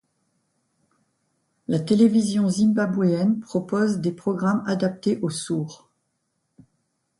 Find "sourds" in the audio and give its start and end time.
5.29-5.91